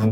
[0.00, 0.06] 下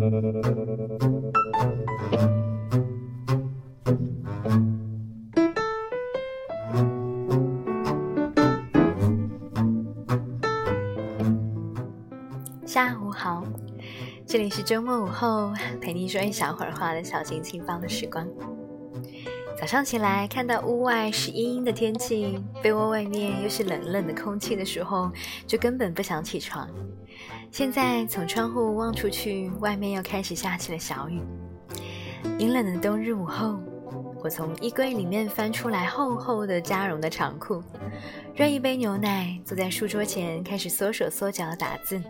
[13.01, 13.43] 午好，
[14.27, 18.29] 这里是周末午后陪你说一小会儿话的小心情放的时光。
[19.59, 25.11] 早上起来看到屋外是阴阴的天气，被窝外面又是冷冷的空气的时候，
[25.47, 26.69] 就根本不想起床。
[27.51, 31.21] 现在从窗户望出去，外面又开始下起了小雨。
[32.39, 33.59] 阴冷的冬日午后，
[34.23, 37.63] 我从衣柜里面翻出来厚厚的加绒的长裤，
[38.35, 42.01] 热一杯牛奶，坐在书桌前开始缩手缩脚的打字。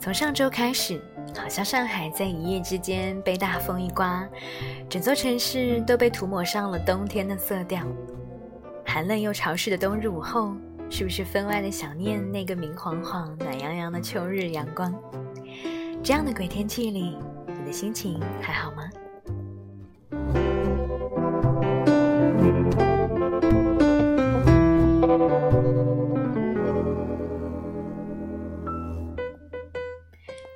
[0.00, 1.02] 从上周开始，
[1.36, 4.26] 好像上海在一夜之间被大风一刮，
[4.88, 7.82] 整座城市都被涂抹上了冬天的色调。
[8.86, 10.54] 寒冷又潮湿的冬日午后，
[10.90, 14.92] 是不是分外的想念那个明晃晃、暖洋洋的秋日阳光？
[16.02, 17.16] 这样的鬼天气里，
[17.46, 18.88] 你的心情还好吗？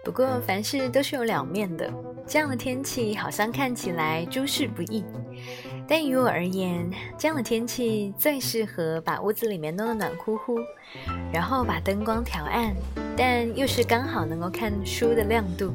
[0.05, 1.93] 不过凡事都是有两面的，
[2.27, 5.05] 这样的天气好像看起来诸事不易，
[5.89, 10.59] 但于我而言，这样的天气最适合把屋子里面弄得暖乎乎，
[11.33, 12.75] 然后把灯光调暗，
[13.17, 15.73] 但又是刚好能够看书的亮度，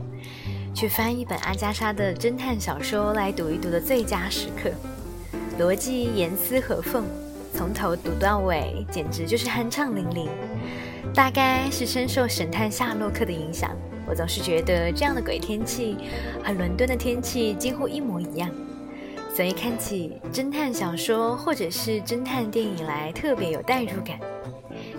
[0.73, 4.72] 去翻一本阿加莎的侦探小说来读一读的最佳时刻，
[5.59, 7.05] 逻辑严丝合缝，
[7.53, 10.27] 从头读到尾，简直就是酣畅淋漓。
[11.14, 13.71] 大概是深受神探夏洛克的影响。
[14.09, 15.97] 我总是觉得这样的鬼天气
[16.44, 18.49] 和伦敦的天气几乎一模一样，
[19.38, 24.19] 所以看起侦探小说或者是侦探电影来特别有代入感。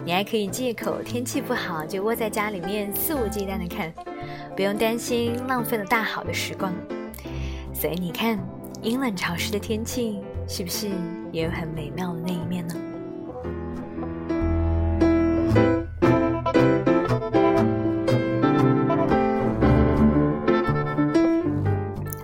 [0.04, 3.92] 你还可以借口天气不好就窝在家里面肆无忌惮的看，
[4.54, 6.72] 不用担心浪费了大好的时光。
[7.74, 8.38] 所以你看，
[8.80, 10.88] 阴冷潮湿的天气是不是
[11.32, 12.76] 也有很美妙的那一面呢？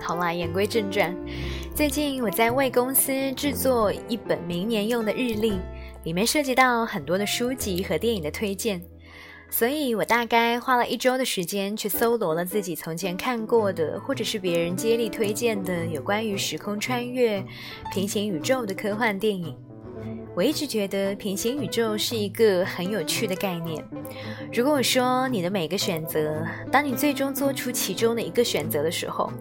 [0.01, 1.13] 好啦言归正传，
[1.75, 5.59] 最近我在为公司制作一本明年用的日历，
[6.05, 8.81] 里面涉及到很多的书籍和电影的推荐，
[9.49, 17.43] 所以我大概花了一周的时间去搜罗了自己从前看过的，或者是别人接力推荐的有关于时空穿越、
[17.93, 19.53] 平行宇宙的科幻电影。
[20.35, 23.81] 我一直觉得平行宇宙是一个很有趣的概念。
[24.53, 29.31] 如果我说你的每个选择，当你最终做出其中的一个选择的时候，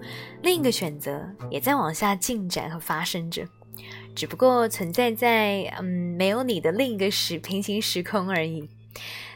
[0.43, 3.45] 另一个选择也在往下进展和发生着，
[4.15, 5.85] 只不过存在在嗯
[6.17, 8.69] 没有你的另一个时平行时空而已。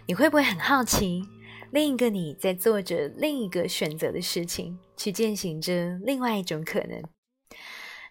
[0.06, 1.24] 你会不会很好奇，
[1.72, 7.02] 另一个你在做着另一个选择的事情，去践行着另外一种可能？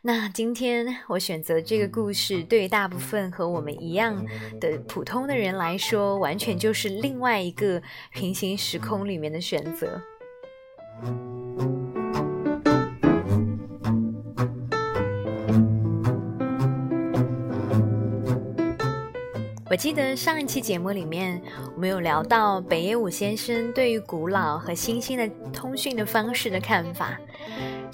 [0.03, 4.23] 那今天我选择这个故事，对于大部分和我们一样
[4.59, 7.81] 的普通的人来说，完全就是另外一个
[8.13, 9.99] 平行时空里面的选择。
[19.69, 21.41] 我记得上一期节目里面，
[21.75, 27.19] 我们有聊到北野武先生对于古老和新兴的通讯的方式的看法。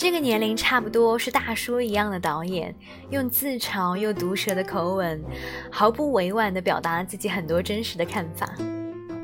[0.03, 2.75] 这个年龄差不多是大叔一样的导演，
[3.09, 5.23] 用自嘲又毒舌的口吻，
[5.71, 8.53] 毫不委婉地表达自己很多真实的看法。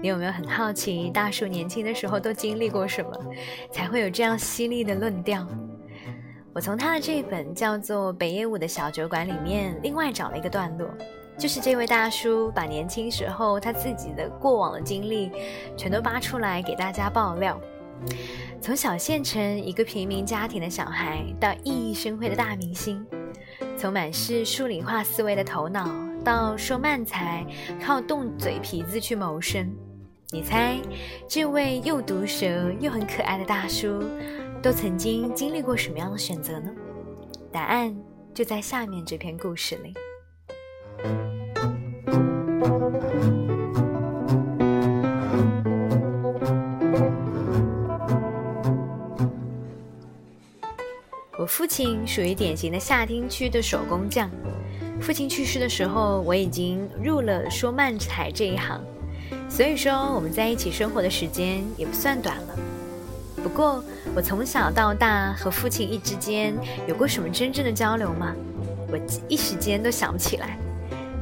[0.02, 3.12] 你有没有很好奇，大叔年轻的时候都经历过什么，
[3.70, 5.46] 才会有这样犀利的论调？
[6.54, 10.90] 我从他的这本叫做《北野武的小酒馆》里面，另外找了一个段落。
[11.38, 15.30] 就是这位大叔把年轻时候他自己的过往的经历，
[15.76, 17.60] 全都扒出来给大家爆料。
[18.62, 23.04] 从小县城一个平民家庭的小孩，到熠熠生辉的大明星；
[23.78, 25.90] 从满是数理化思维的头脑，
[26.24, 27.46] 到说慢才，
[27.84, 29.74] 靠动嘴皮子去谋生。
[30.32, 30.78] 你猜，
[31.28, 34.04] 这位又毒舌又很可爱的大叔，
[34.62, 36.70] 都曾经经历过什么样的选择呢？
[37.52, 37.96] 答案
[38.34, 39.94] 就在下面这篇故事里。
[51.50, 54.30] 父亲属于典型的下町区的手工匠。
[55.02, 58.80] 父亲去世的时候，我已经入了说漫才这一行，
[59.50, 62.56] 所以说我们在一起生活的时间也不算短了。
[63.42, 63.84] 不过，
[64.16, 66.54] 我从小到大和父亲一之间
[66.88, 68.36] 有过什么真正的交流吗？
[68.92, 70.56] 我一时间都想不起来。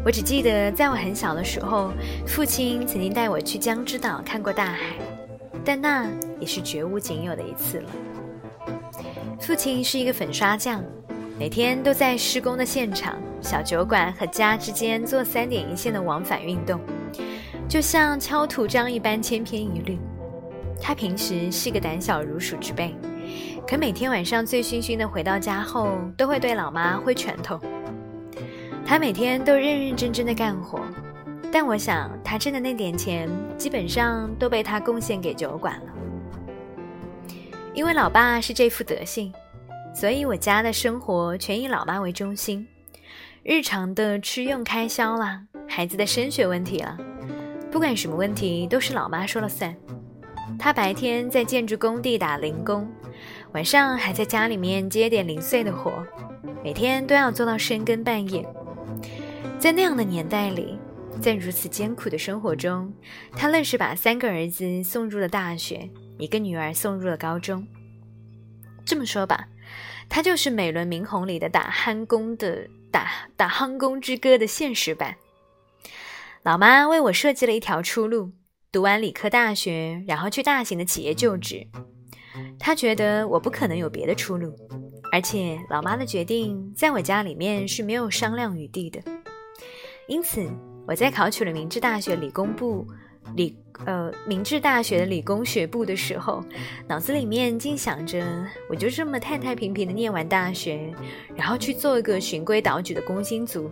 [0.03, 1.93] 我只记得，在我很小的时候，
[2.27, 4.97] 父亲曾经带我去江之岛看过大海。
[5.63, 6.05] 但那
[6.37, 7.89] 也是绝无仅有的一次了。
[9.47, 10.83] 父亲是一个粉刷匠，
[11.39, 16.81] 每天都在施工的现场、小酒馆和家之间做三点一线的往返运动，
[17.65, 19.97] 就像敲土章一般千篇一律。
[20.81, 22.93] 他平时是个胆小如鼠之辈，
[23.65, 27.57] 可每天晚上醉醺醺的回到家后，都会对老妈挥拳头。
[28.85, 30.81] 他每天都认认真真的干活，
[31.53, 35.96] 但我想他挣的那点钱，基本上都被他贡献给酒馆了。
[37.77, 39.31] 因为老爸是这副德性，
[39.93, 42.67] 所以我家的生活全以老妈为中心，
[43.43, 46.97] 日常的吃用开销啦，孩子的升学问题啦，
[47.71, 49.75] 不管什么问题都是老妈说了算。
[50.57, 52.89] 他白天在建筑工地打零工，
[53.53, 56.03] 晚上还在家里面接点零碎的活，
[56.63, 58.43] 每天都要做到深更半夜。
[59.59, 60.79] 在那样的年代里，
[61.21, 62.91] 在如此艰苦的生活中，
[63.33, 67.67] 他愣是把三个儿子送入了大学，一个女儿送入了高中。
[68.85, 69.47] 这么说吧，
[70.09, 75.15] 他就是美轮明宏里的打鼾工的打打鼾工之歌的现实版。
[76.43, 78.31] 老妈为我设计了一条出路。
[78.69, 81.65] 读完理科大学，然后去大型的企业就职。
[82.59, 84.53] 他觉得我不可能有别的出路，
[85.11, 89.01] 而且老妈的决定在我家里面是没有商量余地的。
[90.07, 90.47] 因此，
[90.85, 92.85] 我在考取了明治大学理工部
[93.35, 96.43] 理呃明治大学的理工学部的时候，
[96.87, 98.25] 脑子里面竟想着，
[98.69, 100.91] 我就这么太太平平的念完大学，
[101.35, 103.69] 然后去做一个循规蹈矩的工薪族。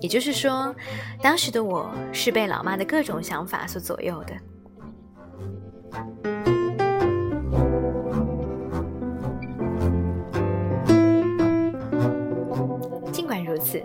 [0.00, 0.74] 也就是说，
[1.20, 4.34] 当时的我是被老妈的各种想法所左右的。
[13.12, 13.80] 尽管如此，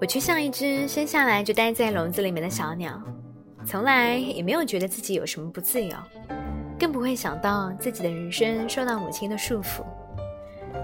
[0.00, 3.00] 我却像一只生下来就待在笼子里面的小鸟，
[3.70, 5.94] 从来也没有觉得自己有什么不自由，
[6.80, 9.84] 更不会想到自己的人生受到母亲的束缚。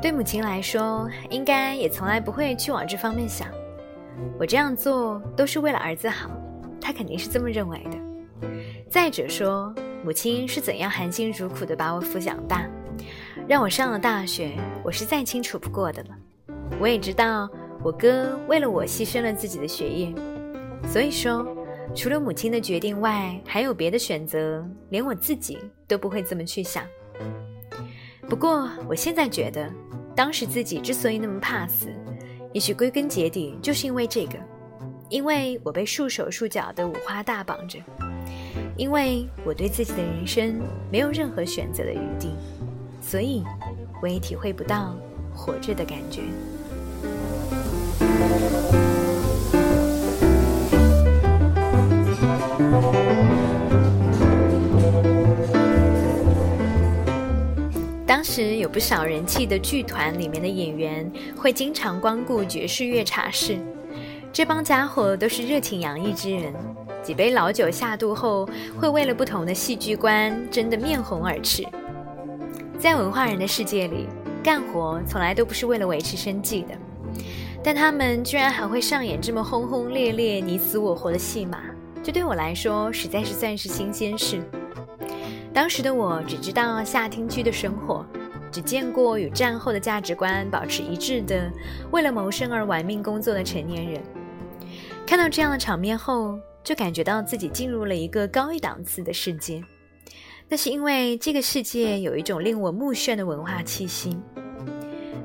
[0.02, 3.48] 对母亲来说，应该也从来不会去往这方面想。
[4.38, 6.28] 我这样做都是为了儿子好，
[6.78, 8.48] 他肯定是这么认为的。
[8.90, 12.68] 再者说，母亲是怎样含辛茹苦的把我抚养大，
[13.48, 16.10] 让我上了大学，我是再清楚不过的了。
[16.78, 17.48] 我也知道
[17.82, 20.14] 我哥为了我牺牲了自己的学业，
[20.86, 21.46] 所以说，
[21.92, 25.58] 除了母亲的决定外，还有别的选择，连我自己
[25.88, 26.84] 都不会这么去想。
[28.28, 29.68] 不过，我现在觉得，
[30.14, 31.88] 当时自己之所以那么怕死。
[32.52, 34.38] 也许归根结底就是因为这个，
[35.08, 37.78] 因为我被束手束脚的五花大绑着，
[38.76, 40.60] 因为我对自己的人生
[40.90, 42.30] 没有任何选择的余地，
[43.00, 43.42] 所以
[44.00, 44.96] 我也体会不到
[45.34, 46.22] 活着的感觉。
[58.34, 63.56] 时有不少人气的剧团里面的演员会经常光顾爵士乐茶室，
[64.32, 66.52] 这帮家伙都是热情洋溢之人，
[67.00, 71.64] 几杯老酒下肚后，会为了不同的戏剧观争得面红耳赤。
[72.76, 74.08] 在文化人的世界里，
[74.42, 76.74] 干活从来都不是为了维持生计的，
[77.62, 81.62] 但他们居然还会上演这么轰轰烈烈、你死我活的戏码，
[82.02, 84.42] 这对我来说实在是算是新鲜事。
[85.52, 88.04] 当时的我只知道下厅区的生活，
[88.54, 91.50] 只见过与战后的价值观保持一致的、
[91.90, 94.00] 为了谋生而玩命工作的成年人。
[95.04, 99.60] 看到这样的场面后，就感觉到自己进入了一个高一档次的世界。
[100.48, 104.16] 那是因为这个世界有一种令我目眩的文化气息。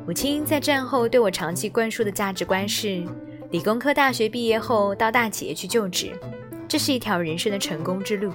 [0.07, 3.03] 母亲在战后对我长期灌输的价值观是：
[3.51, 6.19] 理工科大学毕业后到大企业去就职，
[6.67, 8.33] 这是一条人生的成功之路。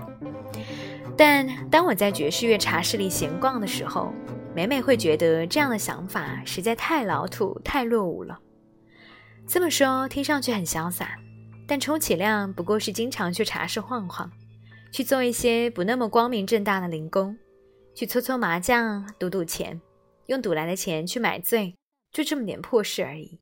[1.16, 4.12] 但当我在爵士乐茶室里闲逛的时候，
[4.54, 8.38] 每每会觉得这样的想法实在太老土、太落伍了。
[9.48, 11.18] 这么说听上去很潇洒，
[11.66, 14.30] 但充其量不过是经常去茶室晃晃，
[14.92, 17.36] 去做一些不那么光明正大的零工，
[17.96, 19.80] 去搓搓麻将、赌赌钱，
[20.26, 21.74] 用赌来的钱去买醉，
[22.12, 23.40] 就这么点破事而已。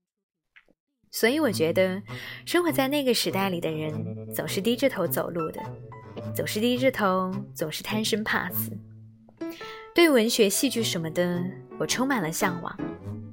[1.10, 2.02] 所以我觉得，
[2.46, 5.60] 生活在那个时代里的人，总是低着头走路的。
[6.34, 8.72] 总是低着头，总是贪生怕死。
[9.94, 11.42] 对文学、戏剧什么的，
[11.78, 12.74] 我充满了向往，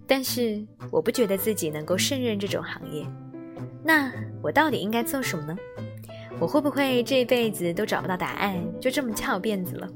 [0.05, 0.61] 但是
[0.91, 3.05] 我不觉得自己能够胜任这种行业。
[3.81, 4.11] 那
[4.41, 5.57] 我到底应该做什么呢？
[6.37, 9.87] 我会不会这辈子都找不到答案，就这么翘辫子了？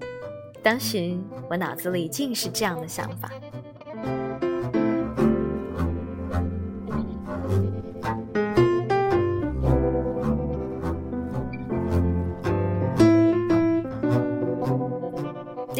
[0.62, 1.18] 当时
[1.50, 3.30] 我脑子里尽是这样的想法。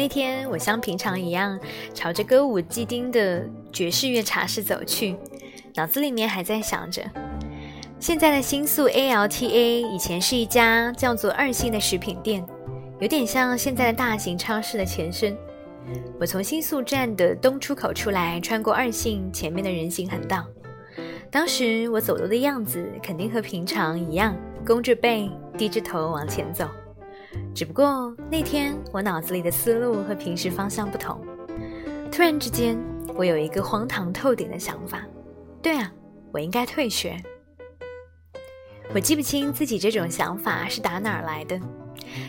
[0.04, 1.58] 那天我像平常一样，
[1.94, 5.16] 朝着歌舞伎町的爵士乐茶室走去，
[5.76, 7.02] 脑子里面还在想着，
[7.98, 12.44] 现在的新宿 ALTA 以前是一家叫做二星的食品店，
[13.00, 15.34] 有点像现在的大型超市的前身。
[16.20, 20.44] 我从新宿站的东出口出来，穿过二信前面的人行横道。
[21.30, 26.68] 当时我走路的样子肯定和平常一样，弓着背，低着头往前走。
[27.54, 31.20] 只不过那天我脑子里的思路和平时方向不同。
[32.10, 32.78] 突然之间，
[33.16, 35.02] 我有一个荒唐透顶的想法：
[35.62, 35.92] 对啊，
[36.32, 37.20] 我应该退学。
[38.94, 41.58] 我记不清自己这种想法是打哪儿来的。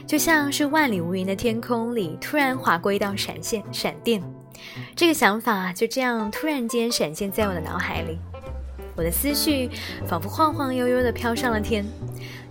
[0.07, 4.23] 就像是万里无云的天空里突然划过一道闪现闪电，
[4.95, 8.17] 这个想法就这样突然间闪现在我的脑海里，
[8.95, 9.69] 我的思绪
[10.07, 11.85] 仿佛晃晃悠悠地飘上了天，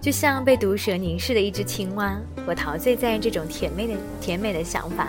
[0.04, 2.14] 就像被毒蛇凝视的一只青蛙。
[2.46, 5.08] 我陶醉在这种甜美的甜美的想法。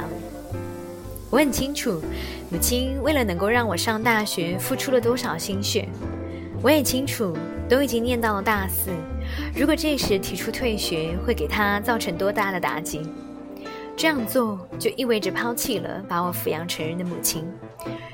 [1.29, 2.01] 我很清楚，
[2.49, 5.89] 母亲为了能够让我上大学付出了多少心血，
[6.61, 7.35] 我也清楚，
[7.67, 8.89] 都已经念到了大四。
[9.53, 13.01] 如果这时提出退学，会给他造成多大的打击？
[13.97, 17.43] 这样做就意味着抛弃了把我抚养成人的母亲。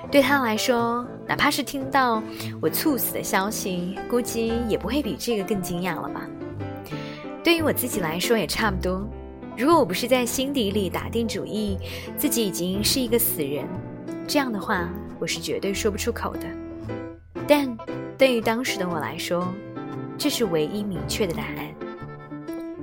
[0.10, 2.24] 对他来说，哪怕是听到
[2.60, 6.28] 我猝死的消息，估计也不会比这个更惊讶了吧？
[7.44, 9.08] 对于我自己来说也差不多。
[9.58, 11.78] 如果我不是在心底里打定主意
[12.16, 13.68] 自己已经是一个死人，
[14.28, 16.42] 这样的话，我是绝对说不出口的。
[17.48, 17.76] 但
[18.18, 19.54] 对于当时的我来说，
[20.18, 21.74] 这是唯一明确的答案。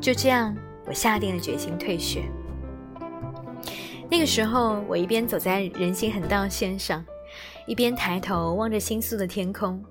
[0.00, 0.54] 就这样，
[0.86, 2.24] 我下定了决心退学。
[4.10, 7.04] 那个时候，我一边走在人行横道线上，
[7.66, 9.82] 一边抬头望着新宿的天空。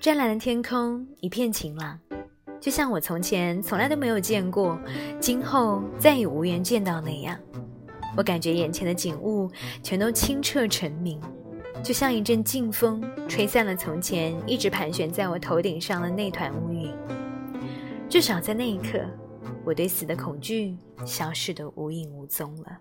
[0.00, 1.98] 湛蓝的天空一片晴朗，
[2.62, 4.78] 就像我从前从来都没有见过，
[5.18, 7.36] 今后再也无缘见到那样。
[8.16, 9.50] 我感觉眼前的景物
[9.82, 11.20] 全都清澈澄明。
[11.82, 16.94] 就像一阵劲风，吹散了从前一直盘旋在我头顶上的那团乌云。
[18.08, 19.00] 至少在那一刻，
[19.64, 22.78] 我对死的恐惧消失得无影无踪了。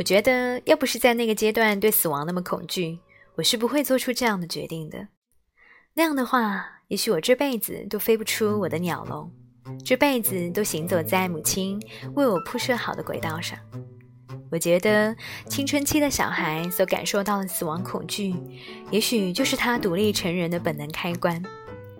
[0.00, 2.98] 我觉得，要不是在那个阶段对死亡那么恐惧，
[3.34, 5.08] 我是不会做出这样的决定的。
[5.92, 9.30] 那样的话，也许我这辈子都飞不出我的鸟笼。
[9.84, 11.78] 这辈子都行走在母亲
[12.14, 13.58] 为我铺设好的轨道上。
[14.50, 15.14] 我觉得
[15.46, 18.34] 青春期的小孩所感受到的死亡恐惧，
[18.90, 21.42] 也许就是他独立成人的本能开关。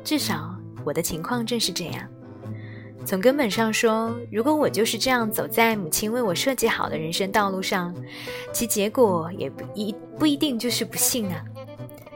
[0.02, 2.08] 至少我的情况正是这样。
[3.04, 7.94] 从根本上说，如果我就是这样走在母亲为我设计好的人生道路上，
[8.52, 11.42] 其结果也不一不一定就是不幸啊。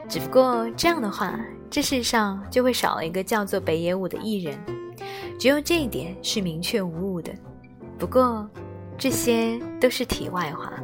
[0.07, 1.39] 只不过这样的话，
[1.69, 4.57] 这世上就会少了一个叫做北野武的艺人。
[5.37, 7.33] 只有这一点是明确无误的，
[7.97, 8.49] 不过
[8.97, 10.79] 这些都是题外话了。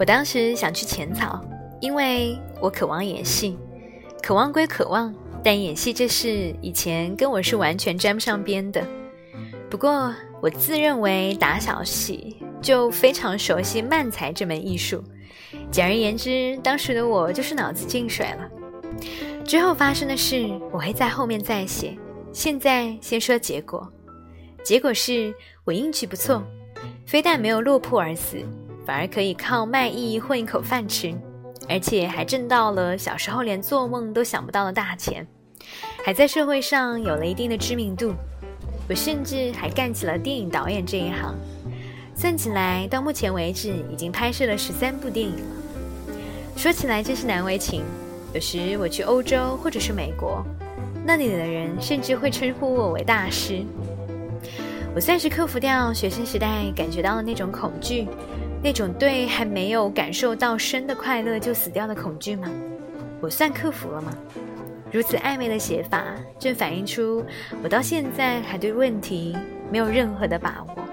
[0.00, 1.40] 我当时想去浅草，
[1.78, 3.56] 因为我渴望演戏。
[4.22, 5.14] 渴望归渴望，
[5.44, 8.84] 但演戏这事以前跟我是完全沾不上边的。
[9.70, 10.12] 不过。
[10.42, 15.04] 我自认为打小戏就非常熟悉慢才这门艺术，
[15.70, 18.48] 简而言之，当时的我就是脑子进水了。
[19.44, 21.94] 之后发生的事我会在后面再写，
[22.32, 23.86] 现在先说结果。
[24.64, 25.30] 结果是
[25.62, 26.42] 我运气不错，
[27.04, 28.38] 非但没有落魄而死，
[28.84, 31.14] 反而可以靠卖艺混一口饭吃，
[31.68, 35.26] 而且还挣到了小时候连做梦都想不到的大钱，
[36.04, 38.14] 还在社会上有了一定的知名度。
[38.88, 41.34] 我甚至还干起了电影导演这一行，
[42.16, 46.16] 算起来到目前为止已经拍摄了十三部电影了。
[46.56, 47.84] 说起来真是难为情，
[48.34, 50.44] 有时我去欧洲或者是美国，
[51.04, 53.64] 那里的人甚至会称呼我为大师。
[54.92, 58.08] 我算是克服掉学生时代感觉到的那种恐惧，
[58.62, 62.46] 那种对还没有感受到生的快乐就死掉的恐惧吗？
[63.20, 64.12] 我算克服了吗？
[64.92, 66.04] 如此暧昧的写法，
[66.38, 67.24] 正反映出
[67.62, 69.36] 我到现在还对问题
[69.70, 70.84] 没有任何的把握。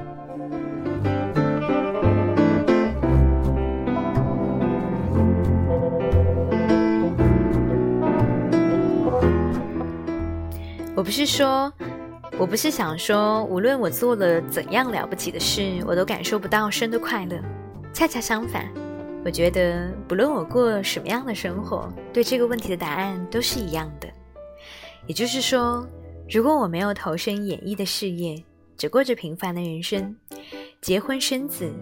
[10.96, 11.72] 我不是说，
[12.40, 17.38] 我不是想说，无论我做了怎样了不起的事，我都感受不到生的快乐。
[17.98, 18.72] 恰恰相反。
[19.26, 24.08] 我觉得，不论我过什么样的生活，对这个问题的答案都是一样的。
[25.08, 25.84] 也就是说，
[26.30, 28.40] 如果我没有投身演艺的事业，
[28.78, 30.16] 只过着平凡的人生，
[30.80, 31.74] 结婚生子，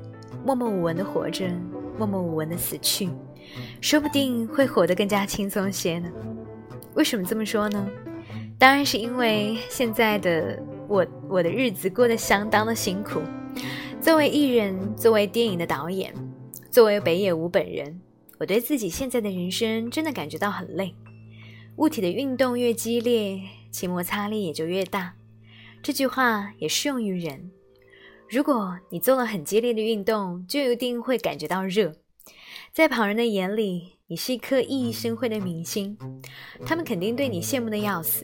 [0.45, 1.49] 默默无闻的活着，
[1.97, 3.09] 默默无闻的死去，
[3.81, 6.09] 说不定会活得更加轻松些呢。
[6.93, 7.85] 为什么这么说呢？
[8.57, 10.57] 当然是因为现在的
[10.87, 13.19] 我，我的日子过得相当的辛苦。
[14.05, 16.13] 作为艺人，作为电影的导演，
[16.69, 17.99] 作为北野武本人，
[18.37, 20.93] 我对自己现在的人生真的感觉到很累。
[21.77, 25.15] 物体的运动越激烈，其摩擦力也就越大。
[25.81, 27.49] 这句话也适用于人。
[28.29, 31.95] 如果你做了很激烈的运动，就一定会感觉到热。
[32.71, 35.97] 在旁人的眼里，你是一颗熠熠生辉的明星，
[36.63, 38.23] 他们肯定对你羡慕的要死。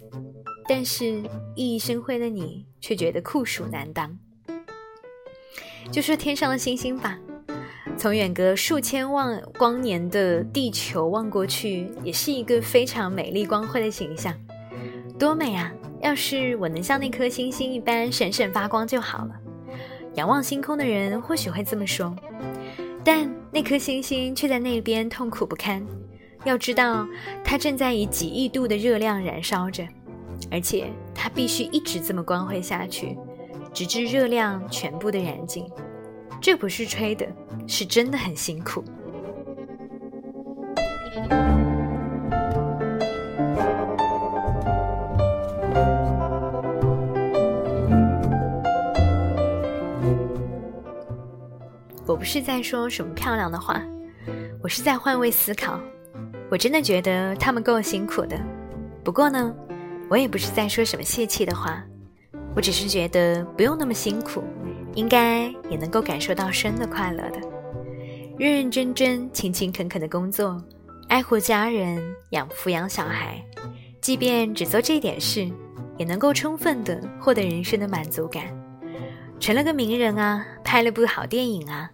[0.70, 1.24] 但是
[1.56, 4.20] 熠熠生辉的你却觉得酷暑难当。
[5.90, 7.18] 就说天上的星星吧，
[7.98, 14.34] 从远隔数千万光年的地球望过去，也是一个非常美丽光辉的形象，
[15.18, 15.72] 多美啊！
[16.02, 19.32] 要是我能像那颗星星一般闪闪发光就好了。
[20.16, 22.16] 仰望星空的人或许会这么说，
[23.04, 25.86] 但那颗星星却在那边痛苦不堪。
[26.44, 27.08] 要知道，
[27.44, 29.88] 它正在以几亿度的热量燃烧着，
[30.50, 33.16] 而且它必须一直这么光辉下去，
[33.74, 35.66] 直至热量全部的燃尽。
[36.42, 37.28] 这不是吹的，
[37.68, 38.84] 是真的很辛苦。
[52.08, 53.82] 我不是在说什么漂亮的话，
[54.62, 55.80] 我是在换位思考。
[56.50, 58.38] 我真的觉得他们够辛苦的。
[59.04, 59.56] 不过呢，
[60.10, 61.82] 我也不是在说什么泄气的话，
[62.56, 64.44] 我只是觉得不用那么辛苦，
[64.96, 67.40] 应该也能够感受到生的快乐的。
[68.38, 70.62] 认认真真、勤勤恳恳的工作，
[71.08, 73.42] 爱护家人、养抚养小孩，
[74.02, 75.50] 即便只做这点事，
[75.98, 78.44] 也能够充分的获得人生的满足感。
[79.40, 81.90] 成了个名人啊，拍了部好电影啊。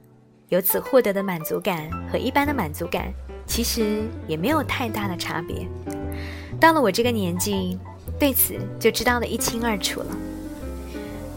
[0.50, 3.12] 由此获得的满足感和一般的满足感，
[3.46, 5.68] 其实也没有太大的差别。
[6.60, 7.78] 到了我这个年纪，
[8.18, 10.08] 对此就知道的一清二楚了。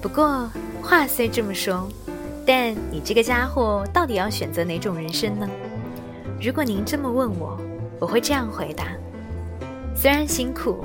[0.00, 0.50] 不过
[0.82, 1.86] 话虽这么说，
[2.46, 5.48] 但你这个家伙到底要选择哪种人生呢？
[6.40, 7.60] 如果您这么问我，
[7.98, 8.86] 我会这样回答：
[9.94, 10.84] 虽然辛苦，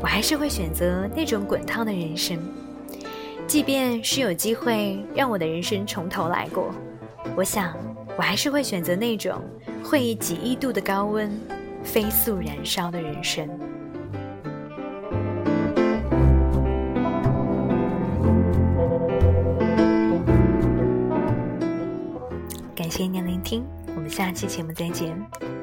[0.00, 2.36] 我还是会选择那种滚烫的人生，
[3.46, 6.72] 即便是有机会让我的人生从头来过。
[7.36, 7.72] 我想，
[8.16, 9.40] 我还是会选择那种
[9.84, 11.30] 会以几亿度的高温
[11.84, 13.48] 飞速燃烧的人生。
[23.46, 25.55] 听，我们下期节目再见。